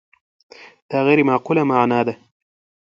دا 0.89 0.97
غیر 1.07 1.19
معقولة 1.29 1.61
المعنی 1.63 2.01
ده. 2.07 2.13